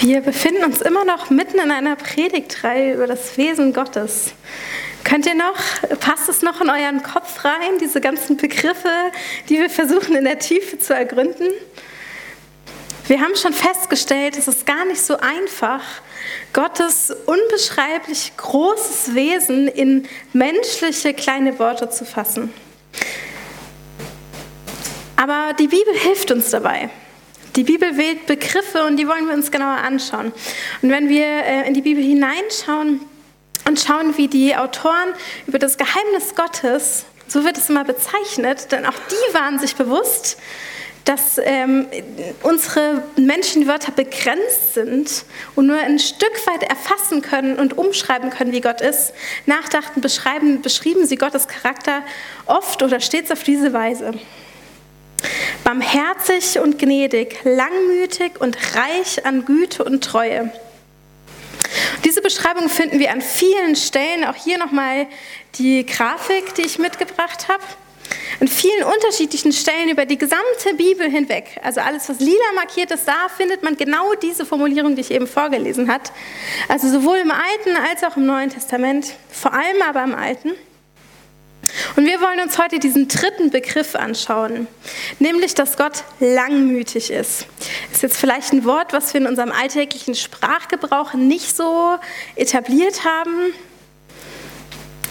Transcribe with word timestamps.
Wir 0.00 0.22
befinden 0.22 0.64
uns 0.64 0.80
immer 0.80 1.04
noch 1.04 1.28
mitten 1.28 1.58
in 1.58 1.70
einer 1.70 1.94
Predigtreihe 1.94 2.94
über 2.94 3.06
das 3.06 3.36
Wesen 3.36 3.74
Gottes. 3.74 4.32
Könnt 5.04 5.26
ihr 5.26 5.34
noch, 5.34 5.58
passt 6.00 6.26
es 6.30 6.40
noch 6.40 6.62
in 6.62 6.70
euren 6.70 7.02
Kopf 7.02 7.44
rein, 7.44 7.76
diese 7.78 8.00
ganzen 8.00 8.38
Begriffe, 8.38 8.88
die 9.50 9.58
wir 9.58 9.68
versuchen 9.68 10.16
in 10.16 10.24
der 10.24 10.38
Tiefe 10.38 10.78
zu 10.78 10.94
ergründen? 10.94 11.48
Wir 13.08 13.20
haben 13.20 13.36
schon 13.36 13.52
festgestellt, 13.52 14.38
es 14.38 14.48
ist 14.48 14.64
gar 14.64 14.86
nicht 14.86 15.02
so 15.02 15.18
einfach, 15.18 15.82
Gottes 16.54 17.14
unbeschreiblich 17.26 18.32
großes 18.38 19.14
Wesen 19.14 19.68
in 19.68 20.08
menschliche 20.32 21.12
kleine 21.12 21.58
Worte 21.58 21.90
zu 21.90 22.06
fassen. 22.06 22.54
Aber 25.16 25.52
die 25.58 25.68
Bibel 25.68 25.92
hilft 25.92 26.30
uns 26.30 26.48
dabei. 26.48 26.88
Die 27.56 27.64
Bibel 27.64 27.96
wählt 27.96 28.26
Begriffe 28.26 28.84
und 28.84 28.96
die 28.96 29.08
wollen 29.08 29.26
wir 29.26 29.34
uns 29.34 29.50
genauer 29.50 29.78
anschauen. 29.78 30.32
Und 30.82 30.90
wenn 30.90 31.08
wir 31.08 31.26
äh, 31.26 31.66
in 31.66 31.74
die 31.74 31.82
Bibel 31.82 32.02
hineinschauen 32.02 33.00
und 33.66 33.80
schauen, 33.80 34.16
wie 34.16 34.28
die 34.28 34.56
Autoren 34.56 35.14
über 35.46 35.58
das 35.58 35.76
Geheimnis 35.76 36.34
Gottes, 36.36 37.04
so 37.26 37.44
wird 37.44 37.58
es 37.58 37.68
immer 37.68 37.84
bezeichnet, 37.84 38.70
denn 38.72 38.86
auch 38.86 38.94
die 39.10 39.34
waren 39.34 39.58
sich 39.58 39.74
bewusst, 39.74 40.36
dass 41.04 41.40
ähm, 41.42 41.86
unsere 42.42 43.02
Menschenwörter 43.16 43.92
begrenzt 43.92 44.74
sind 44.74 45.24
und 45.56 45.66
nur 45.66 45.76
ein 45.76 45.98
Stück 45.98 46.46
weit 46.46 46.62
erfassen 46.62 47.22
können 47.22 47.58
und 47.58 47.76
umschreiben 47.76 48.30
können, 48.30 48.52
wie 48.52 48.60
Gott 48.60 48.80
ist, 48.80 49.12
nachdachten, 49.46 50.00
beschreiben, 50.00 50.62
beschrieben 50.62 51.06
sie 51.06 51.16
Gottes 51.16 51.48
Charakter 51.48 52.02
oft 52.46 52.82
oder 52.82 53.00
stets 53.00 53.30
auf 53.30 53.42
diese 53.42 53.72
Weise. 53.72 54.12
Barmherzig 55.64 56.58
und 56.58 56.78
gnädig, 56.78 57.38
langmütig 57.44 58.40
und 58.40 58.56
reich 58.74 59.24
an 59.24 59.44
Güte 59.44 59.84
und 59.84 60.02
Treue. 60.02 60.52
Diese 62.04 62.22
Beschreibung 62.22 62.68
finden 62.68 62.98
wir 62.98 63.10
an 63.12 63.20
vielen 63.20 63.76
Stellen, 63.76 64.24
auch 64.24 64.34
hier 64.34 64.58
nochmal 64.58 65.06
die 65.56 65.84
Grafik, 65.86 66.54
die 66.54 66.62
ich 66.62 66.78
mitgebracht 66.78 67.48
habe. 67.48 67.62
An 68.40 68.48
vielen 68.48 68.82
unterschiedlichen 68.84 69.52
Stellen 69.52 69.90
über 69.90 70.06
die 70.06 70.18
gesamte 70.18 70.74
Bibel 70.76 71.08
hinweg. 71.08 71.60
Also 71.62 71.80
alles, 71.80 72.08
was 72.08 72.18
lila 72.18 72.52
markiert 72.54 72.90
ist, 72.90 73.06
da 73.06 73.28
findet 73.28 73.62
man 73.62 73.76
genau 73.76 74.14
diese 74.14 74.46
Formulierung, 74.46 74.96
die 74.96 75.02
ich 75.02 75.10
eben 75.10 75.26
vorgelesen 75.26 75.92
habe. 75.92 76.04
Also 76.68 76.88
sowohl 76.88 77.18
im 77.18 77.30
Alten 77.30 77.76
als 77.76 78.02
auch 78.02 78.16
im 78.16 78.26
Neuen 78.26 78.50
Testament, 78.50 79.14
vor 79.30 79.52
allem 79.52 79.82
aber 79.82 80.02
im 80.02 80.14
Alten. 80.14 80.52
Und 81.96 82.04
wir 82.06 82.20
wollen 82.20 82.40
uns 82.40 82.58
heute 82.58 82.78
diesen 82.78 83.08
dritten 83.08 83.50
Begriff 83.50 83.94
anschauen, 83.94 84.66
nämlich, 85.18 85.54
dass 85.54 85.76
Gott 85.76 86.04
langmütig 86.18 87.10
ist. 87.10 87.46
Ist 87.92 88.02
jetzt 88.02 88.16
vielleicht 88.16 88.52
ein 88.52 88.64
Wort, 88.64 88.92
was 88.92 89.14
wir 89.14 89.20
in 89.20 89.26
unserem 89.26 89.52
alltäglichen 89.52 90.14
Sprachgebrauch 90.14 91.14
nicht 91.14 91.56
so 91.56 91.96
etabliert 92.36 93.04
haben. 93.04 93.52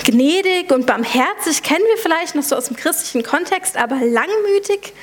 Gnädig 0.05 0.71
und 0.71 0.85
barmherzig 0.85 1.61
kennen 1.61 1.83
wir 1.87 1.97
vielleicht 1.97 2.35
noch 2.35 2.43
so 2.43 2.55
aus 2.55 2.67
dem 2.67 2.75
christlichen 2.75 3.23
Kontext, 3.23 3.77
aber 3.77 3.97
langmütig, 3.97 4.93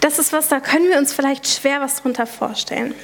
das 0.00 0.18
ist 0.18 0.32
was, 0.32 0.48
da 0.48 0.58
können 0.58 0.88
wir 0.88 0.98
uns 0.98 1.12
vielleicht 1.12 1.46
schwer 1.46 1.80
was 1.80 2.02
drunter 2.02 2.26
vorstellen. 2.26 2.94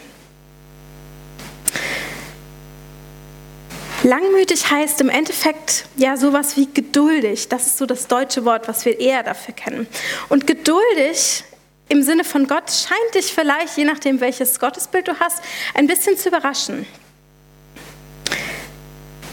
Langmütig 4.09 4.70
heißt 4.70 5.03
im 5.03 5.11
Endeffekt 5.11 5.84
ja 5.97 6.17
sowas 6.17 6.56
wie 6.56 6.67
geduldig. 6.73 7.51
Das 7.51 7.67
ist 7.67 7.77
so 7.77 7.84
das 7.84 8.06
deutsche 8.06 8.47
Wort, 8.47 8.67
was 8.67 8.87
wir 8.87 8.98
eher 8.98 9.23
dafür 9.23 9.53
kennen. 9.53 9.87
Und 10.31 10.47
geduldig 10.47 11.45
im 11.91 12.03
Sinne 12.03 12.25
von 12.25 12.47
Gott 12.47 12.70
scheint 12.70 13.15
dich 13.15 13.34
vielleicht, 13.34 13.77
je 13.77 13.84
nachdem 13.84 14.19
welches 14.20 14.59
Gottesbild 14.59 15.09
du 15.09 15.20
hast, 15.20 15.42
ein 15.75 15.87
bisschen 15.87 16.17
zu 16.17 16.31
überraschen. 16.31 16.87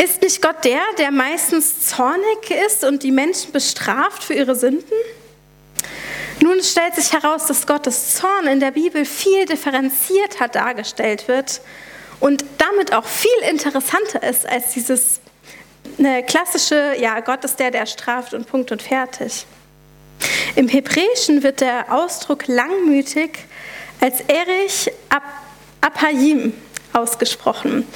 Ist 0.04 0.22
nicht 0.22 0.42
Gott 0.42 0.66
der, 0.66 0.82
der 0.98 1.12
meistens 1.12 1.88
zornig 1.88 2.52
ist 2.68 2.84
und 2.84 3.02
die 3.04 3.14
Menschen 3.14 3.54
bestraft 3.54 4.26
für 4.26 4.34
ihre 4.34 4.58
Sünden? 4.58 4.84
Nun 6.42 6.62
stellt 6.62 6.96
sich 6.96 7.14
heraus, 7.14 7.46
dass 7.46 7.66
Gottes 7.66 8.16
Zorn 8.16 8.48
in 8.48 8.60
der 8.60 8.72
Bibel 8.72 9.06
viel 9.06 9.46
differenzierter 9.46 10.50
dargestellt 10.50 11.30
wird 11.30 11.62
und 12.20 12.46
damit 12.58 12.94
auch 12.94 13.06
viel 13.06 13.50
interessanter 13.50 14.24
ist 14.24 14.48
als 14.48 14.74
dieses 14.74 15.20
eine 15.98 16.24
klassische, 16.24 16.96
ja, 17.00 17.20
Gott 17.20 17.44
ist 17.46 17.60
der, 17.60 17.72
der 17.72 17.86
straft 17.86 18.34
und 18.34 18.48
Punkt 18.48 18.72
und 18.72 18.82
fertig. 18.82 19.46
Im 20.56 20.68
Hebräischen 20.68 21.44
wird 21.44 21.62
der 21.62 21.92
Ausdruck 21.94 22.48
langmütig 22.48 23.40
als 24.00 24.22
Erich 24.22 24.92
Apayim 25.82 26.54
ausgesprochen. 26.94 27.88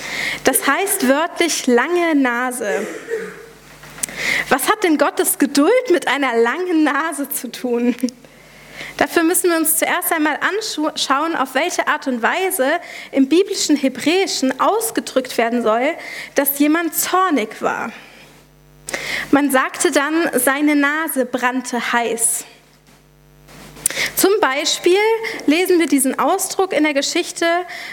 Das 0.44 0.68
heißt 0.68 1.08
wörtlich 1.08 1.68
lange 1.68 2.16
Nase. 2.16 2.86
Was 4.50 4.68
hat 4.70 4.84
denn 4.84 4.98
Gottes 4.98 5.38
Geduld 5.38 5.92
mit 5.92 6.08
einer 6.08 6.36
langen 6.38 6.84
Nase 6.84 7.30
zu 7.30 7.52
tun? 7.52 7.96
Dafür 8.98 9.24
müssen 9.24 9.50
wir 9.50 9.58
uns 9.58 9.78
zuerst 9.78 10.12
einmal 10.12 10.40
anschauen, 10.42 11.36
auf 11.36 11.54
welche 11.54 11.88
Art 11.88 12.08
und 12.08 12.22
Weise 12.22 12.80
im 13.12 13.30
biblischen 13.30 13.76
Hebräischen 13.76 14.60
ausgedrückt 14.60 15.38
werden 15.38 15.64
soll, 15.64 15.96
dass 16.36 16.60
jemand 16.60 16.96
zornig 16.96 17.62
war. 17.62 17.92
Man 19.32 19.52
sagte 19.52 19.92
dann, 19.92 20.30
seine 20.34 20.76
Nase 20.76 21.26
brannte 21.26 21.94
heiß. 21.94 22.46
Zum 24.16 24.32
Beispiel 24.42 24.98
lesen 25.46 25.80
wir 25.80 25.88
diesen 25.88 26.20
Ausdruck 26.20 26.74
in 26.74 26.84
der 26.84 26.94
Geschichte 26.94 27.46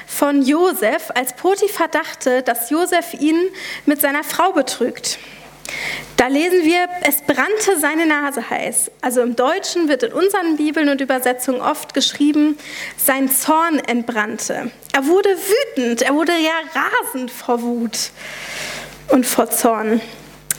von 0.07 0.43
Josef, 0.43 1.11
als 1.15 1.35
Potiphar 1.35 1.89
dachte, 1.89 2.43
dass 2.43 2.71
Josef 2.71 3.15
ihn 3.15 3.41
mit 3.87 4.01
seiner 4.01 4.25
Frau 4.25 4.53
betrügt. 4.53 5.19
Da 6.17 6.29
lesen 6.29 6.65
wir, 6.65 6.89
es 7.03 7.21
brannte 7.21 7.79
seine 7.79 8.07
Nase 8.07 8.49
heiß. 8.49 8.91
Also 9.01 9.21
im 9.23 9.37
Deutschen 9.37 9.89
wird 9.89 10.03
in 10.03 10.13
unseren 10.13 10.57
Bibeln 10.57 10.89
und 10.89 11.01
Übersetzungen 11.01 11.61
oft 11.61 11.95
geschrieben, 11.95 12.59
sein 12.97 13.31
Zorn 13.31 13.79
entbrannte. 13.81 14.71
Er 14.93 15.07
wurde 15.07 15.29
wütend, 15.29 16.03
er 16.03 16.15
wurde 16.15 16.33
ja 16.33 16.53
rasend 16.75 17.31
vor 17.31 17.61
Wut 17.63 18.11
und 19.09 19.27
vor 19.27 19.51
Zorn. 19.51 20.01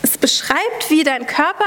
Es 0.04 0.18
beschreibt, 0.18 0.90
wie 0.90 1.04
dein 1.04 1.26
Körper, 1.26 1.66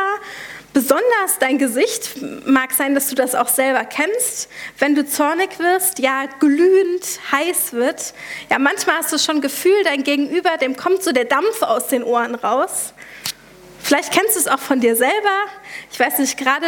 besonders 0.73 1.39
dein 1.41 1.59
Gesicht, 1.59 2.11
mag 2.47 2.73
sein, 2.73 2.95
dass 2.95 3.09
du 3.09 3.17
das 3.17 3.35
auch 3.35 3.49
selber 3.49 3.85
kennst, 3.85 4.49
wenn 4.79 4.95
du 4.95 5.05
zornig 5.05 5.59
wirst, 5.59 5.99
ja, 5.99 6.27
glühend 6.39 7.05
heiß 7.33 7.73
wird. 7.73 8.15
Ja, 8.51 8.59
manchmal 8.59 8.99
hast 8.99 9.13
du 9.13 9.19
schon 9.19 9.41
Gefühl, 9.41 9.83
dein 9.85 10.05
Gegenüber, 10.05 10.57
dem 10.59 10.77
kommt 10.77 11.03
so 11.03 11.13
der 11.13 11.25
Dampf 11.25 11.63
aus 11.63 11.89
den 11.89 12.05
Ohren 12.05 12.35
raus. 12.35 12.95
Vielleicht 13.83 14.13
kennst 14.13 14.37
du 14.37 14.41
es 14.41 14.47
auch 14.47 14.59
von 14.59 14.81
dir 14.81 14.95
selber. 14.95 15.45
Ich 15.91 15.99
weiß 15.99 16.19
nicht, 16.19 16.37
gerade 16.37 16.67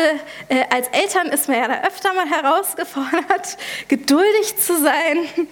äh, 0.49 0.65
als 0.71 0.89
Eltern 0.89 1.29
ist 1.29 1.49
man 1.49 1.59
ja 1.59 1.69
da 1.69 1.83
öfter 1.87 2.13
mal 2.15 2.29
herausgefordert, 2.29 3.57
geduldig 3.89 4.57
zu 4.59 4.81
sein. 4.81 5.47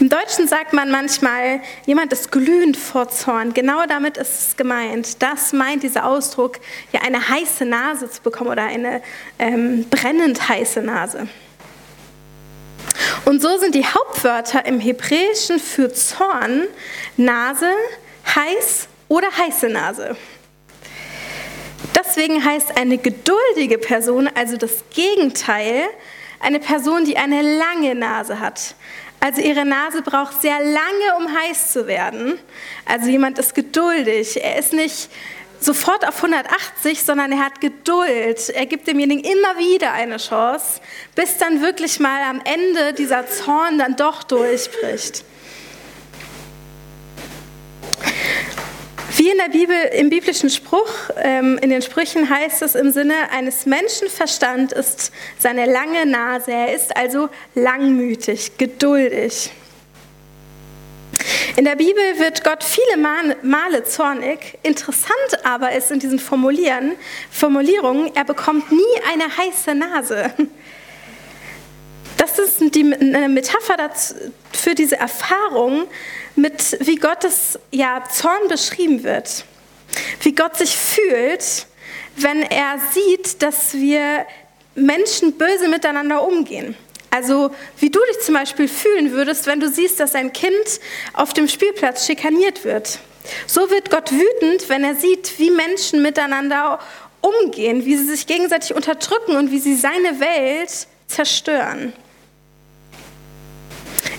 Im 0.00 0.08
Deutschen 0.08 0.48
sagt 0.48 0.72
man 0.72 0.90
manchmal, 0.90 1.60
jemand 1.86 2.12
ist 2.12 2.32
glühend 2.32 2.76
vor 2.76 3.08
Zorn. 3.08 3.54
Genau 3.54 3.86
damit 3.86 4.16
ist 4.16 4.48
es 4.48 4.56
gemeint. 4.56 5.22
Das 5.22 5.52
meint 5.52 5.84
dieser 5.84 6.06
Ausdruck, 6.06 6.58
ja 6.92 7.02
eine 7.02 7.28
heiße 7.28 7.64
Nase 7.64 8.10
zu 8.10 8.20
bekommen 8.22 8.50
oder 8.50 8.64
eine 8.64 9.00
ähm, 9.38 9.86
brennend 9.88 10.48
heiße 10.48 10.80
Nase. 10.80 11.28
Und 13.24 13.40
so 13.40 13.56
sind 13.58 13.74
die 13.74 13.86
Hauptwörter 13.86 14.66
im 14.66 14.80
Hebräischen 14.80 15.60
für 15.60 15.92
Zorn 15.92 16.64
Nase, 17.16 17.70
heiß 18.34 18.88
oder 19.08 19.28
heiße 19.30 19.68
Nase. 19.68 20.16
Deswegen 21.96 22.44
heißt 22.44 22.76
eine 22.76 22.98
geduldige 22.98 23.78
Person, 23.78 24.28
also 24.34 24.56
das 24.56 24.84
Gegenteil, 24.90 25.84
eine 26.40 26.58
Person, 26.58 27.04
die 27.04 27.16
eine 27.16 27.42
lange 27.42 27.94
Nase 27.94 28.40
hat. 28.40 28.74
Also 29.20 29.40
ihre 29.40 29.64
Nase 29.64 30.02
braucht 30.02 30.42
sehr 30.42 30.58
lange, 30.58 31.16
um 31.16 31.28
heiß 31.32 31.72
zu 31.72 31.86
werden. 31.86 32.40
Also 32.84 33.08
jemand 33.08 33.38
ist 33.38 33.54
geduldig. 33.54 34.42
Er 34.42 34.58
ist 34.58 34.72
nicht 34.72 35.10
sofort 35.64 36.06
auf 36.06 36.16
180, 36.16 37.02
sondern 37.02 37.32
er 37.32 37.38
hat 37.38 37.60
Geduld. 37.60 38.50
Er 38.50 38.66
gibt 38.66 38.86
demjenigen 38.86 39.24
immer 39.24 39.58
wieder 39.58 39.92
eine 39.92 40.16
Chance, 40.16 40.80
bis 41.14 41.38
dann 41.38 41.62
wirklich 41.62 42.00
mal 42.00 42.22
am 42.28 42.40
Ende 42.44 42.92
dieser 42.94 43.26
Zorn 43.26 43.78
dann 43.78 43.96
doch 43.96 44.22
durchbricht. 44.22 45.24
Wie 49.16 49.30
in 49.30 49.38
der 49.38 49.50
Bibel, 49.50 49.76
im 49.92 50.10
biblischen 50.10 50.50
Spruch, 50.50 50.90
ähm, 51.16 51.58
in 51.62 51.70
den 51.70 51.82
Sprüchen 51.82 52.28
heißt 52.28 52.62
es 52.62 52.74
im 52.74 52.90
Sinne 52.90 53.14
eines 53.30 53.66
Menschenverstand 53.66 54.72
ist 54.72 55.12
seine 55.38 55.70
lange 55.70 56.06
Nase. 56.06 56.50
Er 56.50 56.74
ist 56.74 56.96
also 56.96 57.28
langmütig, 57.54 58.56
geduldig. 58.58 59.50
In 61.54 61.66
der 61.66 61.76
Bibel 61.76 62.18
wird 62.18 62.44
Gott 62.44 62.64
viele 62.64 62.96
Male 63.42 63.84
zornig. 63.84 64.58
Interessant 64.62 65.44
aber 65.44 65.72
ist 65.72 65.90
in 65.90 65.98
diesen 65.98 66.18
Formulieren, 66.18 66.92
Formulierungen, 67.30 68.14
er 68.16 68.24
bekommt 68.24 68.72
nie 68.72 68.80
eine 69.12 69.24
heiße 69.36 69.74
Nase. 69.74 70.32
das 72.16 72.38
ist 72.38 72.74
die, 72.74 72.94
eine 72.94 73.28
Metapher 73.28 73.76
dazu, 73.76 74.14
für 74.52 74.74
diese 74.74 74.96
Erfahrung, 74.96 75.84
mit 76.36 76.78
wie 76.80 76.96
Gottes 76.96 77.58
ja, 77.70 78.02
Zorn 78.10 78.48
beschrieben 78.48 79.02
wird. 79.02 79.44
Wie 80.22 80.34
Gott 80.34 80.56
sich 80.56 80.74
fühlt, 80.74 81.66
wenn 82.16 82.42
er 82.42 82.78
sieht, 82.92 83.42
dass 83.42 83.74
wir 83.74 84.24
Menschen 84.74 85.36
böse 85.36 85.68
miteinander 85.68 86.26
umgehen. 86.26 86.76
Also 87.12 87.50
wie 87.78 87.90
du 87.90 88.00
dich 88.10 88.20
zum 88.20 88.34
Beispiel 88.34 88.66
fühlen 88.66 89.12
würdest, 89.12 89.46
wenn 89.46 89.60
du 89.60 89.68
siehst, 89.68 90.00
dass 90.00 90.14
ein 90.14 90.32
Kind 90.32 90.80
auf 91.12 91.34
dem 91.34 91.46
Spielplatz 91.46 92.06
schikaniert 92.06 92.64
wird. 92.64 93.00
So 93.46 93.70
wird 93.70 93.90
Gott 93.90 94.10
wütend, 94.10 94.70
wenn 94.70 94.82
er 94.82 94.94
sieht, 94.94 95.38
wie 95.38 95.50
Menschen 95.50 96.00
miteinander 96.00 96.78
umgehen, 97.20 97.84
wie 97.84 97.98
sie 97.98 98.06
sich 98.06 98.26
gegenseitig 98.26 98.74
unterdrücken 98.74 99.36
und 99.36 99.50
wie 99.50 99.58
sie 99.58 99.76
seine 99.76 100.20
Welt 100.20 100.86
zerstören. 101.06 101.92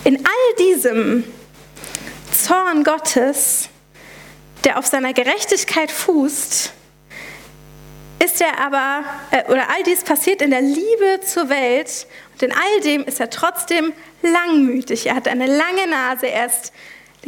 In 0.04 0.18
all 0.18 0.56
diesem 0.60 1.24
Zorn 2.32 2.84
Gottes, 2.84 3.70
der 4.66 4.78
auf 4.78 4.86
seiner 4.86 5.14
Gerechtigkeit 5.14 5.92
fußt, 5.92 6.72
ist 8.24 8.42
er 8.42 8.60
aber, 8.60 9.04
äh, 9.32 9.44
oder 9.52 9.70
all 9.70 9.84
dies 9.84 10.04
passiert 10.04 10.42
in 10.42 10.52
der 10.52 10.62
Liebe 10.62 11.20
zur 11.26 11.50
Welt 11.50 12.08
und 12.34 12.44
in 12.44 12.52
all 12.52 12.82
dem 12.84 13.04
ist 13.04 13.20
er 13.20 13.30
trotzdem 13.30 13.94
langmütig. 14.22 15.08
Er 15.08 15.16
hat 15.16 15.28
eine 15.28 15.46
lange 15.46 15.88
Nase, 15.90 16.28
er 16.28 16.48
ist 16.48 16.74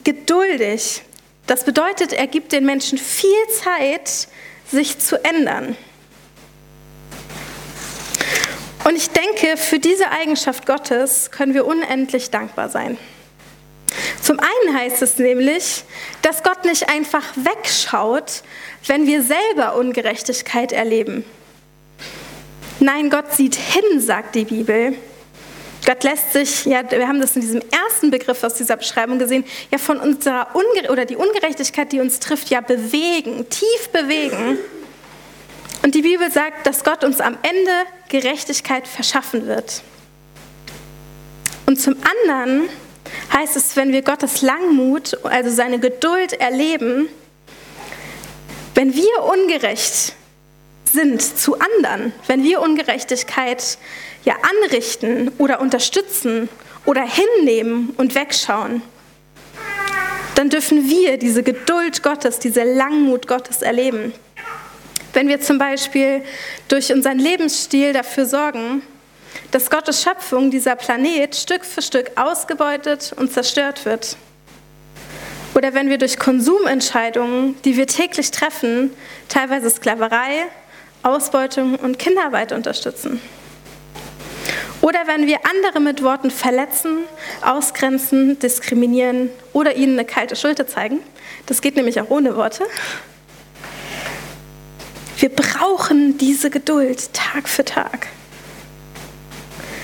geduldig. 0.03 1.03
Das 1.47 1.63
bedeutet, 1.63 2.11
er 2.13 2.27
gibt 2.27 2.51
den 2.51 2.65
Menschen 2.65 2.97
viel 2.97 3.29
Zeit, 3.63 4.27
sich 4.71 4.99
zu 4.99 5.23
ändern. 5.23 5.77
Und 8.83 8.95
ich 8.95 9.09
denke, 9.09 9.57
für 9.57 9.79
diese 9.79 10.11
Eigenschaft 10.11 10.65
Gottes 10.65 11.31
können 11.31 11.53
wir 11.53 11.65
unendlich 11.65 12.29
dankbar 12.29 12.69
sein. 12.69 12.97
Zum 14.21 14.39
einen 14.39 14.77
heißt 14.77 15.01
es 15.01 15.17
nämlich, 15.17 15.83
dass 16.21 16.43
Gott 16.43 16.65
nicht 16.65 16.89
einfach 16.89 17.23
wegschaut, 17.35 18.43
wenn 18.87 19.07
wir 19.07 19.23
selber 19.23 19.75
Ungerechtigkeit 19.75 20.71
erleben. 20.71 21.25
Nein, 22.85 23.09
Gott 23.09 23.33
sieht 23.33 23.55
hin, 23.55 23.99
sagt 23.99 24.35
die 24.35 24.45
Bibel. 24.45 24.93
Gott 25.87 26.03
lässt 26.03 26.33
sich, 26.33 26.65
ja, 26.65 26.83
wir 26.87 27.07
haben 27.07 27.19
das 27.19 27.35
in 27.35 27.41
diesem 27.41 27.63
ersten 27.71 28.11
Begriff 28.11 28.43
aus 28.43 28.53
dieser 28.53 28.77
Beschreibung 28.77 29.17
gesehen, 29.17 29.43
ja 29.71 29.79
von 29.79 29.99
unserer 29.99 30.49
Unge 30.53 30.91
oder 30.91 31.05
die 31.05 31.15
Ungerechtigkeit, 31.15 31.91
die 31.91 31.99
uns 31.99 32.19
trifft, 32.19 32.51
ja 32.51 32.61
bewegen, 32.61 33.49
tief 33.49 33.89
bewegen. 33.91 34.59
Und 35.81 35.95
die 35.95 36.03
Bibel 36.03 36.29
sagt, 36.29 36.67
dass 36.67 36.83
Gott 36.83 37.03
uns 37.03 37.21
am 37.21 37.39
Ende 37.41 37.71
Gerechtigkeit 38.09 38.87
verschaffen 38.87 39.47
wird. 39.47 39.81
Und 41.65 41.81
zum 41.81 41.95
anderen 41.95 42.69
heißt 43.33 43.55
es, 43.55 43.75
wenn 43.75 43.93
wir 43.93 44.03
Gottes 44.03 44.43
Langmut, 44.43 45.17
also 45.23 45.49
seine 45.49 45.79
Geduld 45.79 46.33
erleben, 46.33 47.09
wenn 48.75 48.93
wir 48.93 49.23
ungerecht 49.23 50.14
sind 50.95 51.21
zu 51.21 51.59
anderen, 51.59 52.13
wenn 52.25 52.43
wir 52.43 52.61
Ungerechtigkeit 52.61 53.77
ja 54.23 54.35
anrichten 54.63 55.31
oder 55.37 55.61
unterstützen 55.61 56.49
oder 56.85 57.03
hinnehmen 57.03 57.93
und 57.97 58.15
wegschauen, 58.15 58.81
dann 60.35 60.49
dürfen 60.49 60.89
wir 60.89 61.17
diese 61.17 61.43
Geduld 61.43 62.01
Gottes, 62.03 62.39
diese 62.39 62.63
Langmut 62.63 63.27
Gottes 63.27 63.61
erleben. 63.61 64.13
Wenn 65.13 65.27
wir 65.27 65.39
zum 65.39 65.57
Beispiel 65.57 66.23
durch 66.67 66.91
unseren 66.91 67.19
Lebensstil 67.19 67.93
dafür 67.93 68.25
sorgen, 68.25 68.81
dass 69.51 69.69
Gottes 69.69 70.01
Schöpfung, 70.01 70.51
dieser 70.51 70.75
Planet, 70.75 71.35
Stück 71.35 71.63
für 71.63 71.81
Stück 71.81 72.11
ausgebeutet 72.15 73.13
und 73.15 73.31
zerstört 73.31 73.85
wird. 73.85 74.17
Oder 75.53 75.73
wenn 75.73 75.89
wir 75.89 75.97
durch 75.97 76.19
Konsumentscheidungen, 76.19 77.55
die 77.63 77.77
wir 77.77 77.87
täglich 77.87 78.31
treffen, 78.31 78.93
teilweise 79.29 79.69
Sklaverei, 79.69 80.47
Ausbeutung 81.05 81.75
und 81.75 81.99
Kinderarbeit 81.99 82.51
unterstützen. 82.51 83.21
Oder 84.81 85.07
wenn 85.07 85.27
wir 85.27 85.39
andere 85.49 85.79
mit 85.79 86.03
Worten 86.03 86.31
verletzen, 86.31 87.03
ausgrenzen, 87.41 88.37
diskriminieren 88.39 89.29
oder 89.53 89.75
ihnen 89.75 89.93
eine 89.93 90.05
kalte 90.05 90.35
Schulter 90.35 90.67
zeigen. 90.67 90.99
Das 91.45 91.61
geht 91.61 91.75
nämlich 91.75 92.01
auch 92.01 92.09
ohne 92.09 92.35
Worte. 92.35 92.65
Wir 95.17 95.29
brauchen 95.29 96.17
diese 96.17 96.49
Geduld 96.49 97.13
Tag 97.13 97.47
für 97.47 97.63
Tag. 97.63 98.07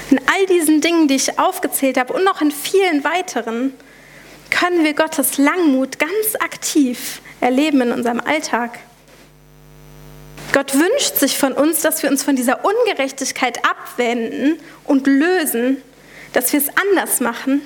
In 0.09 0.19
all 0.19 0.45
diesen 0.47 0.81
Dingen, 0.81 1.07
die 1.07 1.15
ich 1.15 1.39
aufgezählt 1.39 1.97
habe 1.97 2.13
und 2.13 2.23
noch 2.23 2.41
in 2.41 2.51
vielen 2.51 3.03
weiteren, 3.03 3.73
können 4.49 4.83
wir 4.83 4.93
Gottes 4.93 5.37
Langmut 5.37 5.97
ganz 5.99 6.35
aktiv 6.39 7.21
erleben 7.39 7.81
in 7.81 7.91
unserem 7.91 8.19
Alltag. 8.19 8.79
Gott 10.53 10.73
wünscht 10.73 11.15
sich 11.15 11.37
von 11.37 11.53
uns, 11.53 11.81
dass 11.81 12.03
wir 12.03 12.09
uns 12.09 12.23
von 12.23 12.35
dieser 12.35 12.65
Ungerechtigkeit 12.65 13.59
abwenden 13.63 14.59
und 14.83 15.07
lösen, 15.07 15.81
dass 16.33 16.51
wir 16.51 16.59
es 16.59 16.67
anders 16.69 17.21
machen, 17.21 17.61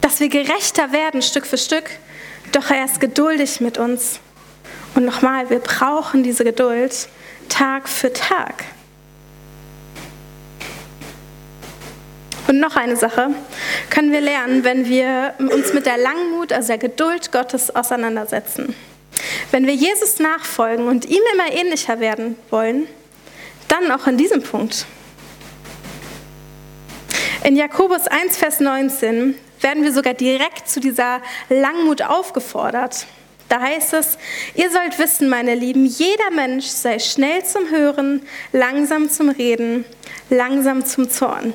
dass 0.00 0.18
wir 0.18 0.28
gerechter 0.28 0.92
werden 0.92 1.22
Stück 1.22 1.46
für 1.46 1.58
Stück, 1.58 1.90
doch 2.52 2.70
er 2.70 2.84
ist 2.84 3.00
geduldig 3.00 3.60
mit 3.60 3.78
uns. 3.78 4.20
Und 4.94 5.04
nochmal, 5.04 5.48
wir 5.50 5.60
brauchen 5.60 6.22
diese 6.22 6.44
Geduld 6.44 7.08
Tag 7.48 7.88
für 7.88 8.12
Tag. 8.12 8.64
Und 12.48 12.60
noch 12.60 12.76
eine 12.76 12.96
Sache 12.96 13.28
können 13.90 14.10
wir 14.10 14.22
lernen, 14.22 14.64
wenn 14.64 14.86
wir 14.86 15.34
uns 15.38 15.72
mit 15.74 15.86
der 15.86 15.98
Langmut, 15.98 16.52
also 16.52 16.68
der 16.68 16.78
Geduld 16.78 17.30
Gottes 17.30 17.74
auseinandersetzen. 17.74 18.74
Wenn 19.50 19.66
wir 19.66 19.74
Jesus 19.74 20.18
nachfolgen 20.18 20.86
und 20.86 21.04
ihm 21.04 21.22
immer 21.34 21.52
ähnlicher 21.52 22.00
werden 22.00 22.36
wollen, 22.50 22.86
dann 23.68 23.90
auch 23.90 24.06
in 24.06 24.16
diesem 24.16 24.42
Punkt. 24.42 24.86
In 27.44 27.56
Jakobus 27.56 28.06
1, 28.06 28.36
Vers 28.36 28.60
19 28.60 29.34
werden 29.60 29.84
wir 29.84 29.92
sogar 29.92 30.14
direkt 30.14 30.68
zu 30.68 30.80
dieser 30.80 31.20
Langmut 31.48 32.02
aufgefordert. 32.02 33.06
Da 33.48 33.60
heißt 33.60 33.94
es, 33.94 34.18
ihr 34.54 34.70
sollt 34.70 34.98
wissen, 34.98 35.28
meine 35.28 35.54
Lieben, 35.54 35.86
jeder 35.86 36.30
Mensch 36.30 36.66
sei 36.66 36.98
schnell 36.98 37.44
zum 37.44 37.70
Hören, 37.70 38.22
langsam 38.52 39.08
zum 39.08 39.30
Reden, 39.30 39.84
langsam 40.28 40.84
zum 40.84 41.08
Zorn. 41.08 41.54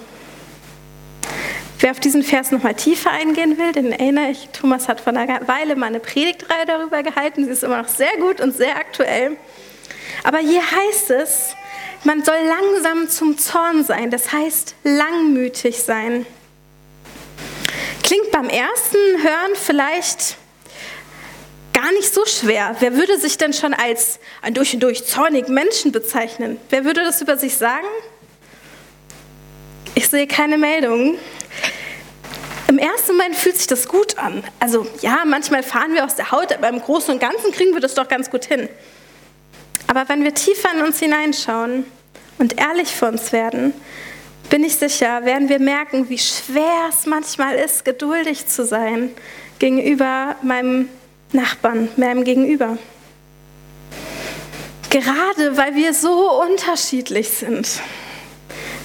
Wer 1.84 1.92
auf 1.92 2.00
diesen 2.00 2.24
Vers 2.24 2.52
nochmal 2.52 2.76
tiefer 2.76 3.12
eingehen 3.12 3.58
will, 3.58 3.74
den 3.74 3.92
erinnere 3.92 4.30
ich, 4.30 4.48
Thomas 4.54 4.88
hat 4.88 5.02
vor 5.02 5.14
einer 5.14 5.46
Weile 5.50 5.76
mal 5.76 5.88
eine 5.88 6.00
Predigtreihe 6.00 6.66
darüber 6.66 7.04
gehalten. 7.04 7.44
Sie 7.44 7.52
ist 7.52 7.62
immer 7.62 7.82
noch 7.82 7.90
sehr 7.90 8.16
gut 8.22 8.40
und 8.40 8.56
sehr 8.56 8.78
aktuell. 8.78 9.36
Aber 10.24 10.38
hier 10.38 10.62
heißt 10.62 11.10
es, 11.10 11.54
man 12.06 12.24
soll 12.24 12.38
langsam 12.48 13.10
zum 13.10 13.38
Zorn 13.38 13.84
sein, 13.84 14.12
das 14.12 14.32
heißt 14.32 14.76
langmütig 14.86 15.84
sein. 15.84 16.26
Klingt 18.02 18.32
beim 18.32 18.48
ersten 18.48 18.98
Hören 19.22 19.52
vielleicht 19.56 20.38
gar 21.74 21.92
nicht 21.92 22.14
so 22.14 22.26
schwer. 22.26 22.78
Wer 22.80 22.96
würde 22.96 23.20
sich 23.20 23.38
denn 23.38 23.52
schon 23.52 23.74
als 23.74 24.22
ein 24.42 24.54
durch 24.54 24.74
und 24.74 24.80
durch 24.84 25.06
zornigen 25.06 25.54
Menschen 25.54 25.92
bezeichnen? 25.92 26.62
Wer 26.70 26.86
würde 26.86 27.04
das 27.04 27.22
über 27.22 27.36
sich 27.36 27.58
sagen? 27.58 27.88
Ich 29.96 30.08
sehe 30.08 30.28
keine 30.28 30.58
Meldungen. 30.58 31.18
Ersten 32.84 33.14
Moment 33.14 33.36
fühlt 33.36 33.56
sich 33.56 33.68
das 33.68 33.88
gut 33.88 34.18
an. 34.18 34.44
Also 34.60 34.86
ja, 35.00 35.24
manchmal 35.26 35.64
fahren 35.64 35.94
wir 35.94 36.04
aus 36.04 36.16
der 36.16 36.32
Haut, 36.32 36.52
aber 36.52 36.68
im 36.68 36.82
Großen 36.82 37.14
und 37.14 37.20
Ganzen 37.22 37.54
kriegen 37.54 37.74
wir 37.74 37.80
das 37.80 37.94
doch 37.94 38.10
ganz 38.10 38.30
gut 38.30 38.44
hin. 38.44 38.68
Aber 39.88 40.10
wenn 40.10 40.26
wir 40.26 40.34
tiefer 40.34 40.70
in 40.76 40.82
uns 40.82 41.00
hineinschauen 41.00 41.86
und 42.40 42.60
ehrlich 42.60 42.90
für 42.90 43.06
uns 43.06 43.32
werden, 43.32 43.74
bin 44.50 44.66
ich 44.66 44.76
sicher, 44.76 45.24
werden 45.24 45.48
wir 45.48 45.60
merken, 45.60 46.10
wie 46.10 46.18
schwer 46.18 46.90
es 46.90 47.06
manchmal 47.06 47.56
ist, 47.56 47.86
geduldig 47.86 48.48
zu 48.48 48.66
sein 48.66 49.12
gegenüber 49.60 50.36
meinem 50.42 50.90
Nachbarn, 51.32 51.88
meinem 51.96 52.26
Gegenüber. 52.26 52.78
Gerade 54.90 55.56
weil 55.56 55.76
wir 55.76 55.94
so 55.94 56.42
unterschiedlich 56.42 57.30
sind. 57.30 57.80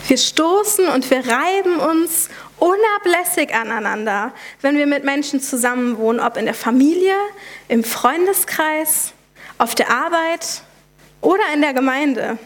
Wir 0.06 0.16
stoßen 0.16 0.86
und 0.86 1.10
wir 1.10 1.18
reiben 1.18 1.80
uns 1.80 2.28
unablässig 2.58 3.54
aneinander, 3.54 4.32
wenn 4.60 4.76
wir 4.76 4.86
mit 4.86 5.04
Menschen 5.04 5.40
zusammenwohnen, 5.40 6.20
ob 6.20 6.36
in 6.36 6.44
der 6.44 6.54
Familie, 6.54 7.14
im 7.68 7.84
Freundeskreis, 7.84 9.12
auf 9.58 9.74
der 9.74 9.90
Arbeit 9.90 10.62
oder 11.20 11.42
in 11.54 11.60
der 11.60 11.72
Gemeinde. 11.72 12.38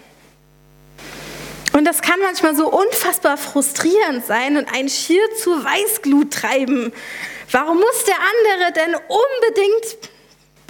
Und 1.72 1.86
das 1.86 2.02
kann 2.02 2.20
manchmal 2.20 2.54
so 2.54 2.70
unfassbar 2.70 3.36
frustrierend 3.38 4.26
sein 4.26 4.56
und 4.56 4.72
einen 4.72 4.88
schier 4.88 5.22
zu 5.42 5.64
Weißglut 5.64 6.30
treiben. 6.32 6.92
Warum 7.50 7.78
muss 7.78 8.04
der 8.04 8.16
andere 8.16 8.72
denn 8.72 8.94
unbedingt 8.94 10.12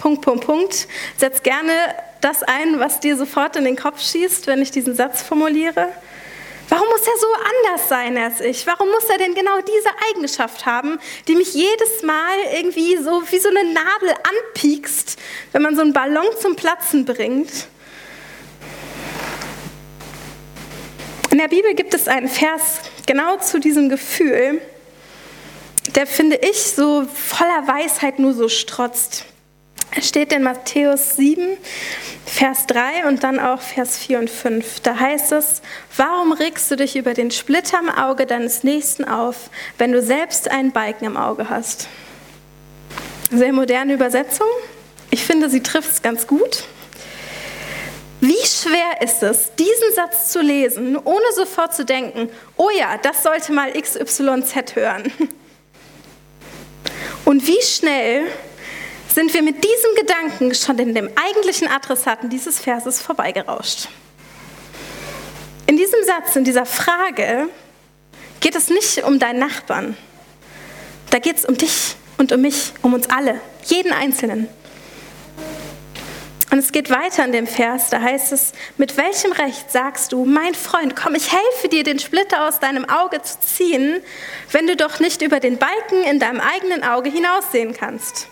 Punkt, 0.03 0.21
Punkt, 0.21 0.45
Punkt. 0.45 0.87
Setz 1.15 1.43
gerne 1.43 1.71
das 2.19 2.43
ein, 2.43 2.77
was 2.77 2.99
dir 2.99 3.15
sofort 3.15 3.55
in 3.55 3.63
den 3.63 3.77
Kopf 3.77 4.01
schießt, 4.01 4.47
wenn 4.47 4.61
ich 4.61 4.69
diesen 4.69 4.95
Satz 4.95 5.21
formuliere. 5.21 5.87
Warum 6.73 6.89
muss 6.89 7.01
er 7.01 7.19
so 7.19 7.27
anders 7.27 7.87
sein 7.87 8.17
als 8.17 8.41
ich? 8.41 8.65
Warum 8.65 8.89
muss 8.89 9.03
er 9.03 9.19
denn 9.19 9.35
genau 9.35 9.61
diese 9.61 9.89
Eigenschaft 10.09 10.65
haben, 10.65 10.97
die 11.27 11.35
mich 11.35 11.53
jedes 11.53 12.01
Mal 12.01 12.35
irgendwie 12.51 12.97
so 12.97 13.21
wie 13.29 13.37
so 13.37 13.49
eine 13.49 13.63
Nadel 13.65 14.09
anpiekst, 14.23 15.19
wenn 15.51 15.61
man 15.61 15.75
so 15.75 15.83
einen 15.83 15.93
Ballon 15.93 16.25
zum 16.41 16.55
Platzen 16.55 17.05
bringt? 17.05 17.67
In 21.29 21.37
der 21.37 21.47
Bibel 21.47 21.75
gibt 21.75 21.93
es 21.93 22.07
einen 22.07 22.27
Vers 22.27 22.79
genau 23.05 23.37
zu 23.37 23.59
diesem 23.59 23.87
Gefühl, 23.87 24.59
der 25.93 26.07
finde 26.07 26.37
ich 26.37 26.59
so 26.59 27.05
voller 27.05 27.67
Weisheit 27.67 28.17
nur 28.17 28.33
so 28.33 28.49
strotzt. 28.49 29.25
Es 29.95 30.09
steht 30.09 30.33
in 30.33 30.41
Matthäus 30.41 31.17
7, 31.17 31.57
Vers 32.25 32.65
3 32.67 33.07
und 33.07 33.23
dann 33.23 33.39
auch 33.39 33.61
Vers 33.61 33.97
4 33.97 34.19
und 34.19 34.29
5. 34.29 34.79
Da 34.79 34.99
heißt 34.99 35.31
es, 35.33 35.61
warum 35.97 36.31
regst 36.31 36.71
du 36.71 36.75
dich 36.75 36.95
über 36.95 37.13
den 37.13 37.29
Splitter 37.29 37.79
im 37.79 37.89
Auge 37.89 38.25
deines 38.25 38.63
Nächsten 38.63 39.03
auf, 39.05 39.49
wenn 39.77 39.91
du 39.91 40.01
selbst 40.01 40.49
einen 40.49 40.71
Balken 40.71 41.05
im 41.05 41.17
Auge 41.17 41.49
hast? 41.49 41.87
Sehr 43.29 43.53
moderne 43.53 43.93
Übersetzung. 43.93 44.47
Ich 45.11 45.23
finde, 45.23 45.49
sie 45.49 45.61
trifft 45.61 45.91
es 45.91 46.01
ganz 46.01 46.25
gut. 46.25 46.63
Wie 48.19 48.45
schwer 48.45 49.01
ist 49.01 49.21
es, 49.21 49.51
diesen 49.55 49.93
Satz 49.95 50.29
zu 50.29 50.41
lesen, 50.41 50.97
ohne 50.97 51.25
sofort 51.35 51.75
zu 51.75 51.85
denken, 51.85 52.29
oh 52.57 52.69
ja, 52.79 52.97
das 52.97 53.21
sollte 53.21 53.51
mal 53.51 53.71
XYZ 53.73 54.75
hören. 54.75 55.11
Und 57.25 57.45
wie 57.45 57.61
schnell 57.61 58.27
sind 59.13 59.33
wir 59.33 59.43
mit 59.43 59.63
diesem 59.63 59.95
Gedanken 59.95 60.55
schon 60.55 60.79
in 60.79 60.95
dem 60.95 61.09
eigentlichen 61.15 61.67
Adressaten 61.67 62.29
dieses 62.29 62.59
Verses 62.59 62.99
vorbeigerauscht. 62.99 63.87
In 65.67 65.77
diesem 65.77 66.03
Satz, 66.03 66.35
in 66.35 66.43
dieser 66.43 66.65
Frage, 66.65 67.49
geht 68.39 68.55
es 68.55 68.69
nicht 68.69 69.03
um 69.03 69.19
deinen 69.19 69.39
Nachbarn. 69.39 69.95
Da 71.11 71.19
geht 71.19 71.37
es 71.37 71.45
um 71.45 71.57
dich 71.57 71.95
und 72.17 72.31
um 72.31 72.41
mich, 72.41 72.73
um 72.81 72.93
uns 72.93 73.09
alle, 73.09 73.39
jeden 73.65 73.93
Einzelnen. 73.93 74.47
Und 76.51 76.59
es 76.59 76.71
geht 76.71 76.89
weiter 76.89 77.25
in 77.25 77.31
dem 77.31 77.47
Vers, 77.47 77.89
da 77.89 77.99
heißt 77.99 78.31
es, 78.31 78.53
mit 78.77 78.97
welchem 78.97 79.31
Recht 79.31 79.71
sagst 79.71 80.11
du, 80.11 80.25
mein 80.25 80.53
Freund, 80.53 80.95
komm, 80.95 81.15
ich 81.15 81.31
helfe 81.31 81.67
dir, 81.67 81.83
den 81.83 81.97
Splitter 81.97 82.47
aus 82.47 82.59
deinem 82.59 82.87
Auge 82.87 83.21
zu 83.23 83.39
ziehen, 83.39 84.01
wenn 84.51 84.67
du 84.67 84.75
doch 84.75 84.99
nicht 84.99 85.23
über 85.23 85.39
den 85.39 85.57
Balken 85.57 86.03
in 86.03 86.19
deinem 86.19 86.39
eigenen 86.39 86.83
Auge 86.83 87.09
hinaussehen 87.09 87.73
kannst? 87.73 88.27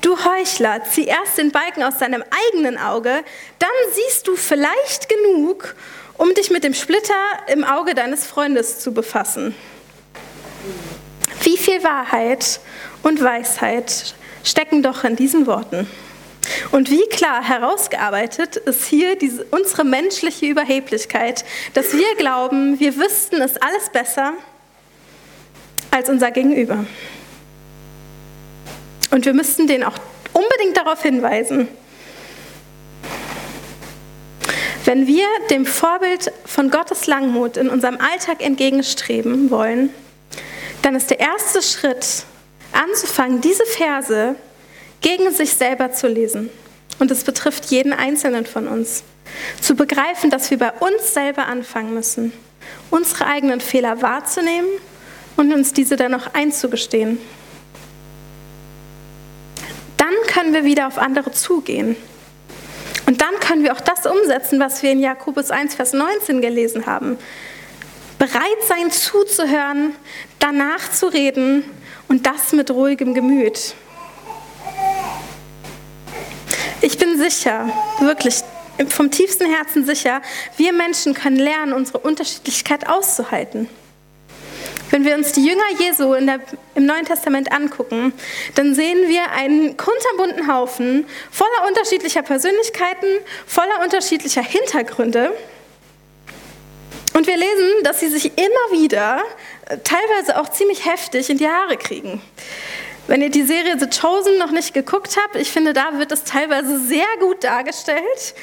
Du 0.00 0.16
Heuchler, 0.24 0.82
zieh 0.84 1.06
erst 1.06 1.38
den 1.38 1.50
Balken 1.50 1.82
aus 1.82 1.98
deinem 1.98 2.22
eigenen 2.52 2.78
Auge, 2.78 3.24
dann 3.58 3.70
siehst 3.92 4.26
du 4.28 4.36
vielleicht 4.36 5.08
genug, 5.08 5.74
um 6.16 6.34
dich 6.34 6.50
mit 6.50 6.64
dem 6.64 6.74
Splitter 6.74 7.14
im 7.48 7.64
Auge 7.64 7.94
deines 7.94 8.26
Freundes 8.26 8.80
zu 8.80 8.92
befassen. 8.92 9.54
Wie 11.42 11.56
viel 11.56 11.82
Wahrheit 11.82 12.60
und 13.02 13.22
Weisheit 13.22 14.14
stecken 14.44 14.82
doch 14.82 15.04
in 15.04 15.16
diesen 15.16 15.46
Worten. 15.46 15.88
Und 16.70 16.90
wie 16.90 17.06
klar 17.08 17.42
herausgearbeitet 17.46 18.56
ist 18.56 18.86
hier 18.86 19.16
diese, 19.16 19.44
unsere 19.50 19.84
menschliche 19.84 20.46
Überheblichkeit, 20.46 21.44
dass 21.74 21.92
wir 21.92 22.14
glauben, 22.16 22.80
wir 22.80 22.96
wüssten 22.96 23.40
es 23.42 23.56
alles 23.56 23.90
besser 23.92 24.32
als 25.90 26.08
unser 26.08 26.30
Gegenüber. 26.30 26.84
Und 29.10 29.24
wir 29.24 29.34
müssten 29.34 29.66
den 29.66 29.84
auch 29.84 29.98
unbedingt 30.32 30.76
darauf 30.76 31.02
hinweisen. 31.02 31.68
Wenn 34.84 35.06
wir 35.06 35.26
dem 35.50 35.66
Vorbild 35.66 36.32
von 36.46 36.70
Gottes 36.70 37.06
Langmut 37.06 37.56
in 37.56 37.68
unserem 37.68 37.98
Alltag 37.98 38.42
entgegenstreben 38.42 39.50
wollen, 39.50 39.90
dann 40.82 40.94
ist 40.94 41.10
der 41.10 41.20
erste 41.20 41.60
Schritt 41.60 42.24
anzufangen, 42.72 43.40
diese 43.40 43.64
Verse 43.66 44.34
gegen 45.00 45.30
sich 45.32 45.54
selber 45.54 45.92
zu 45.92 46.08
lesen. 46.08 46.50
Und 46.98 47.10
es 47.10 47.24
betrifft 47.24 47.66
jeden 47.66 47.92
Einzelnen 47.92 48.46
von 48.46 48.66
uns. 48.66 49.02
Zu 49.60 49.76
begreifen, 49.76 50.30
dass 50.30 50.50
wir 50.50 50.58
bei 50.58 50.72
uns 50.72 51.12
selber 51.12 51.46
anfangen 51.46 51.92
müssen, 51.92 52.32
unsere 52.90 53.26
eigenen 53.26 53.60
Fehler 53.60 54.00
wahrzunehmen 54.00 54.68
und 55.36 55.52
uns 55.52 55.72
diese 55.72 55.96
dann 55.96 56.14
auch 56.14 56.32
einzugestehen. 56.32 57.18
Dann 60.08 60.26
können 60.26 60.54
wir 60.54 60.64
wieder 60.64 60.86
auf 60.86 60.96
andere 60.96 61.32
zugehen. 61.32 61.94
Und 63.06 63.20
dann 63.20 63.38
können 63.40 63.62
wir 63.62 63.74
auch 63.74 63.80
das 63.80 64.06
umsetzen, 64.06 64.58
was 64.58 64.82
wir 64.82 64.90
in 64.90 65.00
Jakobus 65.00 65.50
1, 65.50 65.74
Vers 65.74 65.92
19 65.92 66.40
gelesen 66.40 66.86
haben. 66.86 67.18
Bereit 68.18 68.62
sein 68.66 68.90
zuzuhören, 68.90 69.94
danach 70.38 70.90
zu 70.92 71.08
reden 71.08 71.62
und 72.08 72.24
das 72.24 72.52
mit 72.52 72.70
ruhigem 72.70 73.12
Gemüt. 73.12 73.74
Ich 76.80 76.96
bin 76.96 77.18
sicher, 77.18 77.68
wirklich 78.00 78.36
vom 78.88 79.10
tiefsten 79.10 79.44
Herzen 79.44 79.84
sicher, 79.84 80.22
wir 80.56 80.72
Menschen 80.72 81.12
können 81.12 81.36
lernen, 81.36 81.74
unsere 81.74 81.98
Unterschiedlichkeit 81.98 82.88
auszuhalten. 82.88 83.68
Wenn 84.90 85.04
wir 85.04 85.14
uns 85.16 85.32
die 85.32 85.44
Jünger 85.44 85.64
Jesu 85.78 86.14
der, 86.14 86.40
im 86.74 86.86
Neuen 86.86 87.04
Testament 87.04 87.52
angucken, 87.52 88.12
dann 88.54 88.74
sehen 88.74 89.08
wir 89.08 89.30
einen 89.32 89.76
kunterbunten 89.76 90.52
Haufen 90.52 91.06
voller 91.30 91.68
unterschiedlicher 91.68 92.22
Persönlichkeiten, 92.22 93.08
voller 93.46 93.82
unterschiedlicher 93.84 94.42
Hintergründe. 94.42 95.32
Und 97.14 97.26
wir 97.26 97.36
lesen, 97.36 97.82
dass 97.82 98.00
sie 98.00 98.08
sich 98.08 98.26
immer 98.36 98.80
wieder, 98.80 99.22
äh, 99.68 99.76
teilweise 99.84 100.40
auch 100.40 100.50
ziemlich 100.50 100.86
heftig, 100.86 101.28
in 101.28 101.36
die 101.36 101.48
Haare 101.48 101.76
kriegen. 101.76 102.22
Wenn 103.08 103.22
ihr 103.22 103.30
die 103.30 103.42
Serie 103.42 103.78
The 103.78 103.88
Chosen 103.88 104.38
noch 104.38 104.50
nicht 104.50 104.74
geguckt 104.74 105.16
habt, 105.22 105.34
ich 105.34 105.50
finde, 105.50 105.72
da 105.72 105.98
wird 105.98 106.12
es 106.12 106.24
teilweise 106.24 106.78
sehr 106.78 107.06
gut 107.20 107.42
dargestellt, 107.42 108.34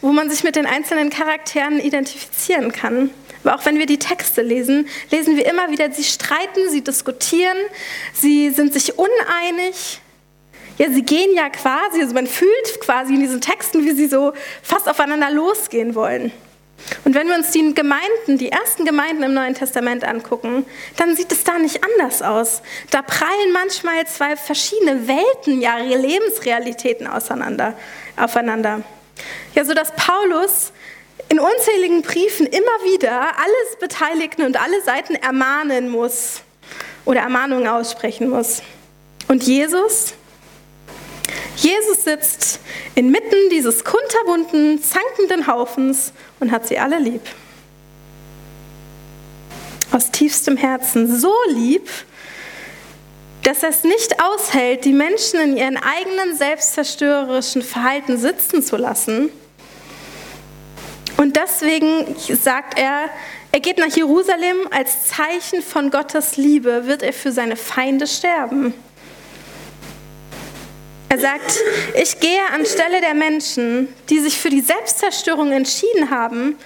wo 0.00 0.12
man 0.12 0.30
sich 0.30 0.44
mit 0.44 0.56
den 0.56 0.66
einzelnen 0.66 1.10
Charakteren 1.10 1.78
identifizieren 1.78 2.72
kann. 2.72 3.10
Aber 3.44 3.56
auch 3.56 3.66
wenn 3.66 3.78
wir 3.78 3.86
die 3.86 3.98
Texte 3.98 4.42
lesen, 4.42 4.88
lesen 5.10 5.36
wir 5.36 5.46
immer 5.46 5.70
wieder, 5.70 5.90
sie 5.92 6.04
streiten, 6.04 6.70
sie 6.70 6.82
diskutieren, 6.82 7.56
sie 8.12 8.50
sind 8.50 8.72
sich 8.72 8.98
uneinig. 8.98 10.00
Ja, 10.78 10.90
sie 10.90 11.02
gehen 11.02 11.34
ja 11.36 11.50
quasi, 11.50 12.00
also 12.00 12.14
man 12.14 12.26
fühlt 12.26 12.80
quasi 12.80 13.14
in 13.14 13.20
diesen 13.20 13.40
Texten, 13.40 13.84
wie 13.84 13.92
sie 13.92 14.08
so 14.08 14.32
fast 14.62 14.88
aufeinander 14.88 15.30
losgehen 15.30 15.94
wollen. 15.94 16.32
Und 17.04 17.14
wenn 17.14 17.28
wir 17.28 17.34
uns 17.34 17.50
die 17.50 17.74
Gemeinden, 17.74 18.38
die 18.38 18.50
ersten 18.50 18.84
Gemeinden 18.84 19.22
im 19.22 19.34
Neuen 19.34 19.54
Testament 19.54 20.04
angucken, 20.04 20.66
dann 20.96 21.16
sieht 21.16 21.32
es 21.32 21.44
da 21.44 21.58
nicht 21.58 21.80
anders 21.84 22.22
aus. 22.22 22.62
Da 22.90 23.02
prallen 23.02 23.52
manchmal 23.52 24.06
zwei 24.06 24.36
verschiedene 24.36 25.06
Welten, 25.06 25.60
ja, 25.60 25.76
Lebensrealitäten 25.78 27.06
auseinander, 27.06 27.74
aufeinander. 28.16 28.82
Ja, 29.54 29.64
so 29.64 29.74
dass 29.74 29.92
Paulus 29.94 30.72
in 31.28 31.40
unzähligen 31.40 32.02
Briefen 32.02 32.46
immer 32.46 32.84
wieder 32.84 33.20
alles 33.20 33.76
Beteiligten 33.80 34.42
und 34.42 34.60
alle 34.60 34.82
Seiten 34.82 35.14
ermahnen 35.14 35.88
muss 35.88 36.42
oder 37.04 37.20
Ermahnungen 37.20 37.66
aussprechen 37.66 38.28
muss. 38.28 38.62
Und 39.28 39.42
Jesus, 39.42 40.14
Jesus 41.56 42.04
sitzt 42.04 42.60
inmitten 42.94 43.50
dieses 43.50 43.84
kunterbunten, 43.84 44.82
zankenden 44.82 45.46
Haufens 45.46 46.12
und 46.40 46.50
hat 46.50 46.66
sie 46.66 46.78
alle 46.78 46.98
lieb. 46.98 47.22
Aus 49.92 50.10
tiefstem 50.10 50.56
Herzen 50.56 51.20
so 51.20 51.32
lieb, 51.48 51.88
dass 53.44 53.62
er 53.62 53.68
es 53.68 53.84
nicht 53.84 54.22
aushält, 54.22 54.84
die 54.84 54.92
Menschen 54.92 55.38
in 55.40 55.56
ihren 55.56 55.76
eigenen 55.76 56.36
selbstzerstörerischen 56.36 57.62
Verhalten 57.62 58.16
sitzen 58.16 58.62
zu 58.62 58.76
lassen. 58.76 59.30
Und 61.24 61.36
deswegen 61.36 62.14
sagt 62.18 62.78
er, 62.78 63.08
er 63.50 63.60
geht 63.60 63.78
nach 63.78 63.96
Jerusalem 63.96 64.68
als 64.70 65.08
Zeichen 65.08 65.62
von 65.62 65.90
Gottes 65.90 66.36
Liebe, 66.36 66.86
wird 66.86 67.02
er 67.02 67.14
für 67.14 67.32
seine 67.32 67.56
Feinde 67.56 68.06
sterben. 68.06 68.74
Er 71.08 71.18
sagt, 71.18 71.60
ich 71.94 72.20
gehe 72.20 72.42
anstelle 72.52 73.00
der 73.00 73.14
Menschen, 73.14 73.88
die 74.10 74.18
sich 74.18 74.36
für 74.36 74.50
die 74.50 74.60
Selbstzerstörung 74.60 75.50
entschieden 75.50 76.10
haben, 76.10 76.58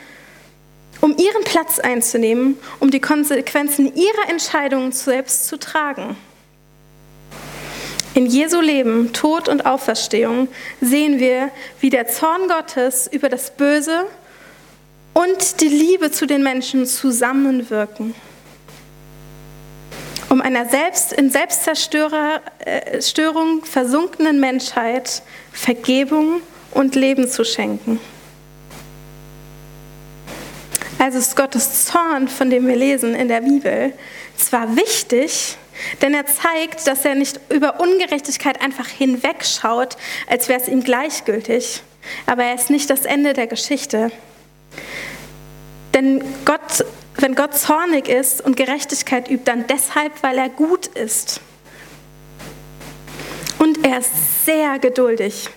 um 1.02 1.16
ihren 1.16 1.44
Platz 1.44 1.78
einzunehmen, 1.78 2.58
um 2.80 2.90
die 2.90 3.00
Konsequenzen 3.00 3.94
ihrer 3.94 4.28
Entscheidungen 4.28 4.90
selbst 4.90 5.46
zu 5.46 5.56
tragen. 5.56 6.16
In 8.14 8.26
Jesu 8.26 8.60
Leben, 8.60 9.12
Tod 9.12 9.48
und 9.48 9.66
Auferstehung 9.66 10.48
sehen 10.80 11.20
wir, 11.20 11.52
wie 11.78 11.90
der 11.90 12.08
Zorn 12.08 12.48
Gottes 12.48 13.06
über 13.06 13.28
das 13.28 13.52
Böse 13.52 14.06
und 15.18 15.60
die 15.60 15.68
Liebe 15.68 16.12
zu 16.12 16.26
den 16.26 16.44
Menschen 16.44 16.86
zusammenwirken 16.86 18.14
um 20.30 20.42
einer 20.42 20.66
selbst 20.66 21.12
in 21.12 21.30
Selbstzerstörung 21.30 22.42
äh, 22.64 23.64
versunkenen 23.64 24.40
Menschheit 24.40 25.22
Vergebung 25.52 26.42
und 26.72 26.94
Leben 26.94 27.28
zu 27.28 27.44
schenken. 27.44 27.98
Also 30.98 31.18
ist 31.18 31.34
Gottes 31.34 31.86
Zorn, 31.86 32.28
von 32.28 32.50
dem 32.50 32.66
wir 32.66 32.76
lesen 32.76 33.14
in 33.14 33.28
der 33.28 33.40
Bibel, 33.40 33.94
zwar 34.36 34.76
wichtig, 34.76 35.56
denn 36.02 36.12
er 36.12 36.26
zeigt, 36.26 36.86
dass 36.86 37.04
er 37.04 37.14
nicht 37.14 37.40
über 37.48 37.80
Ungerechtigkeit 37.80 38.60
einfach 38.60 38.88
hinwegschaut, 38.88 39.96
als 40.28 40.48
wäre 40.48 40.60
es 40.60 40.68
ihm 40.68 40.84
gleichgültig, 40.84 41.82
aber 42.26 42.44
er 42.44 42.54
ist 42.54 42.68
nicht 42.68 42.90
das 42.90 43.06
Ende 43.06 43.32
der 43.32 43.46
Geschichte. 43.46 44.12
Denn 45.98 46.22
Gott, 46.44 46.84
wenn 47.16 47.34
Gott 47.34 47.58
zornig 47.58 48.08
ist 48.08 48.40
und 48.40 48.56
Gerechtigkeit 48.56 49.28
übt, 49.28 49.42
dann 49.46 49.66
deshalb, 49.66 50.12
weil 50.22 50.38
er 50.38 50.48
gut 50.48 50.86
ist. 50.86 51.40
Und 53.58 53.84
er 53.84 53.98
ist 53.98 54.44
sehr 54.44 54.78
geduldig. 54.78 55.48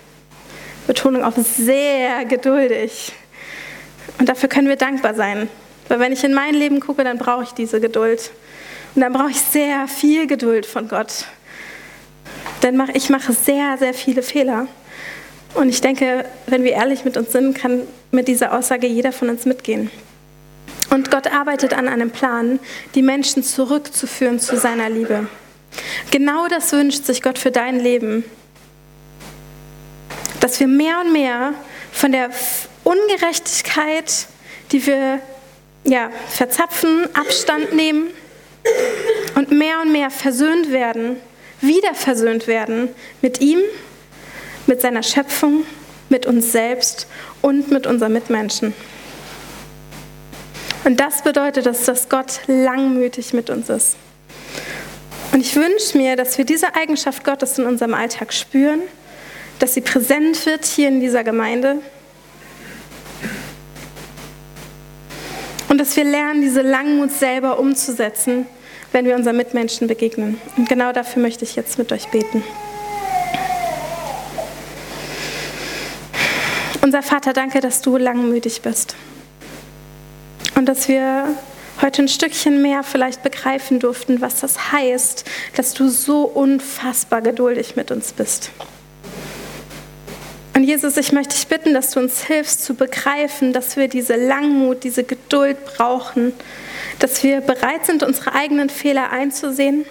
Betonung 0.88 1.22
auf 1.22 1.34
sehr 1.36 2.24
geduldig. 2.24 3.12
Und 4.18 4.28
dafür 4.28 4.48
können 4.48 4.66
wir 4.66 4.74
dankbar 4.74 5.14
sein. 5.14 5.48
Weil 5.86 6.00
wenn 6.00 6.10
ich 6.10 6.24
in 6.24 6.34
mein 6.34 6.54
Leben 6.54 6.80
gucke, 6.80 7.04
dann 7.04 7.18
brauche 7.18 7.44
ich 7.44 7.52
diese 7.52 7.80
Geduld. 7.80 8.32
Und 8.96 9.02
dann 9.02 9.12
brauche 9.12 9.30
ich 9.30 9.40
sehr 9.40 9.86
viel 9.86 10.26
Geduld 10.26 10.66
von 10.66 10.88
Gott. 10.88 11.26
Denn 12.64 12.82
ich 12.94 13.10
mache 13.10 13.32
sehr, 13.32 13.78
sehr 13.78 13.94
viele 13.94 14.24
Fehler. 14.24 14.66
Und 15.54 15.68
ich 15.68 15.80
denke, 15.80 16.24
wenn 16.48 16.64
wir 16.64 16.72
ehrlich 16.72 17.04
mit 17.04 17.16
uns 17.16 17.30
sind, 17.30 17.56
kann 17.56 17.82
mit 18.10 18.26
dieser 18.26 18.58
Aussage 18.58 18.88
jeder 18.88 19.12
von 19.12 19.28
uns 19.28 19.44
mitgehen. 19.44 19.88
Und 20.92 21.10
Gott 21.10 21.32
arbeitet 21.32 21.72
an 21.72 21.88
einem 21.88 22.10
Plan, 22.10 22.60
die 22.94 23.00
Menschen 23.00 23.42
zurückzuführen 23.42 24.38
zu 24.38 24.58
seiner 24.58 24.90
Liebe. 24.90 25.26
Genau 26.10 26.48
das 26.48 26.70
wünscht 26.72 27.06
sich 27.06 27.22
Gott 27.22 27.38
für 27.38 27.50
dein 27.50 27.80
Leben. 27.80 28.24
Dass 30.40 30.60
wir 30.60 30.66
mehr 30.66 31.00
und 31.00 31.14
mehr 31.14 31.54
von 31.92 32.12
der 32.12 32.28
Ungerechtigkeit, 32.84 34.26
die 34.70 34.86
wir 34.86 35.20
ja, 35.84 36.10
verzapfen, 36.28 37.08
Abstand 37.14 37.72
nehmen 37.72 38.08
und 39.34 39.50
mehr 39.50 39.80
und 39.80 39.92
mehr 39.92 40.10
versöhnt 40.10 40.72
werden, 40.72 41.16
wieder 41.62 41.94
versöhnt 41.94 42.46
werden 42.46 42.90
mit 43.22 43.40
ihm, 43.40 43.60
mit 44.66 44.82
seiner 44.82 45.02
Schöpfung, 45.02 45.64
mit 46.10 46.26
uns 46.26 46.52
selbst 46.52 47.06
und 47.40 47.70
mit 47.70 47.86
unseren 47.86 48.12
Mitmenschen. 48.12 48.74
Und 50.84 50.98
das 50.98 51.22
bedeutet, 51.22 51.66
dass, 51.66 51.84
dass 51.84 52.08
Gott 52.08 52.40
langmütig 52.46 53.32
mit 53.32 53.50
uns 53.50 53.68
ist. 53.68 53.96
Und 55.32 55.40
ich 55.40 55.54
wünsche 55.54 55.96
mir, 55.96 56.16
dass 56.16 56.36
wir 56.36 56.44
diese 56.44 56.74
Eigenschaft 56.74 57.24
Gottes 57.24 57.58
in 57.58 57.66
unserem 57.66 57.94
Alltag 57.94 58.32
spüren, 58.32 58.80
dass 59.58 59.74
sie 59.74 59.80
präsent 59.80 60.44
wird 60.44 60.64
hier 60.64 60.88
in 60.88 61.00
dieser 61.00 61.24
Gemeinde. 61.24 61.78
Und 65.68 65.78
dass 65.78 65.96
wir 65.96 66.04
lernen, 66.04 66.42
diese 66.42 66.62
Langmut 66.62 67.12
selber 67.12 67.58
umzusetzen, 67.58 68.46
wenn 68.90 69.06
wir 69.06 69.14
unseren 69.14 69.36
Mitmenschen 69.36 69.86
begegnen. 69.86 70.38
Und 70.56 70.68
genau 70.68 70.92
dafür 70.92 71.22
möchte 71.22 71.44
ich 71.44 71.56
jetzt 71.56 71.78
mit 71.78 71.92
euch 71.92 72.08
beten. 72.08 72.44
Unser 76.82 77.02
Vater, 77.02 77.32
danke, 77.32 77.60
dass 77.60 77.80
du 77.80 77.96
langmütig 77.96 78.60
bist. 78.60 78.96
Und 80.62 80.66
dass 80.66 80.86
wir 80.86 81.26
heute 81.80 82.02
ein 82.02 82.08
Stückchen 82.08 82.62
mehr 82.62 82.84
vielleicht 82.84 83.24
begreifen 83.24 83.80
durften, 83.80 84.20
was 84.20 84.38
das 84.38 84.70
heißt, 84.70 85.24
dass 85.56 85.74
du 85.74 85.88
so 85.88 86.22
unfassbar 86.22 87.20
geduldig 87.20 87.74
mit 87.74 87.90
uns 87.90 88.12
bist. 88.12 88.52
Und 90.54 90.62
Jesus, 90.62 90.96
ich 90.98 91.10
möchte 91.10 91.34
dich 91.34 91.48
bitten, 91.48 91.74
dass 91.74 91.90
du 91.90 91.98
uns 91.98 92.22
hilfst 92.22 92.64
zu 92.64 92.74
begreifen, 92.74 93.52
dass 93.52 93.76
wir 93.76 93.88
diese 93.88 94.14
Langmut, 94.14 94.84
diese 94.84 95.02
Geduld 95.02 95.56
brauchen, 95.64 96.32
dass 97.00 97.24
wir 97.24 97.40
bereit 97.40 97.84
sind, 97.84 98.04
unsere 98.04 98.32
eigenen 98.32 98.70
Fehler 98.70 99.10
einzusehen 99.10 99.84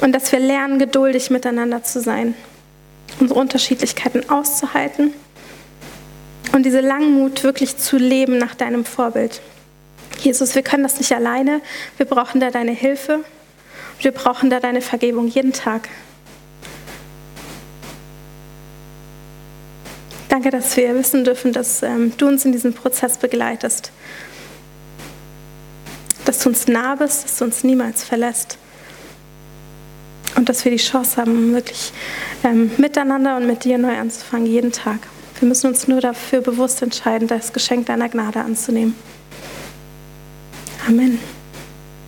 und 0.00 0.12
dass 0.12 0.30
wir 0.30 0.38
lernen, 0.38 0.78
geduldig 0.78 1.30
miteinander 1.30 1.82
zu 1.82 2.00
sein, 2.00 2.36
unsere 3.18 3.40
Unterschiedlichkeiten 3.40 4.30
auszuhalten 4.30 5.14
und 6.52 6.64
diese 6.64 6.80
Langmut 6.80 7.44
wirklich 7.44 7.76
zu 7.76 7.96
leben 7.96 8.38
nach 8.38 8.54
deinem 8.54 8.84
Vorbild. 8.84 9.40
Jesus, 10.20 10.54
wir 10.54 10.62
können 10.62 10.82
das 10.82 10.98
nicht 10.98 11.12
alleine. 11.12 11.60
Wir 11.96 12.06
brauchen 12.06 12.40
da 12.40 12.50
deine 12.50 12.72
Hilfe. 12.72 13.24
Wir 14.00 14.12
brauchen 14.12 14.50
da 14.50 14.60
deine 14.60 14.80
Vergebung 14.80 15.28
jeden 15.28 15.52
Tag. 15.52 15.88
Danke, 20.28 20.50
dass 20.50 20.76
wir 20.76 20.94
wissen 20.94 21.24
dürfen, 21.24 21.52
dass 21.52 21.82
ähm, 21.82 22.12
du 22.16 22.28
uns 22.28 22.44
in 22.44 22.52
diesem 22.52 22.74
Prozess 22.74 23.16
begleitest. 23.16 23.90
Dass 26.24 26.40
du 26.40 26.50
uns 26.50 26.68
nah 26.68 26.94
bist, 26.94 27.24
dass 27.24 27.38
du 27.38 27.44
uns 27.44 27.64
niemals 27.64 28.04
verlässt. 28.04 28.58
Und 30.36 30.48
dass 30.48 30.64
wir 30.64 30.70
die 30.70 30.78
Chance 30.78 31.16
haben, 31.16 31.54
wirklich 31.54 31.92
ähm, 32.44 32.70
miteinander 32.76 33.36
und 33.36 33.46
mit 33.46 33.64
dir 33.64 33.78
neu 33.78 33.96
anzufangen, 33.96 34.46
jeden 34.46 34.70
Tag. 34.70 35.00
Wir 35.38 35.48
müssen 35.48 35.68
uns 35.68 35.86
nur 35.86 36.00
dafür 36.00 36.40
bewusst 36.40 36.82
entscheiden, 36.82 37.28
das 37.28 37.52
Geschenk 37.52 37.86
deiner 37.86 38.08
Gnade 38.08 38.40
anzunehmen. 38.40 38.94
Amen. 40.86 41.18